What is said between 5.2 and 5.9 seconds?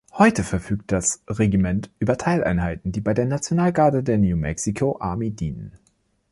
dienen.